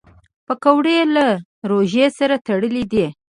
[0.45, 1.27] پکورې له
[1.69, 3.05] روژې سره تړلي دي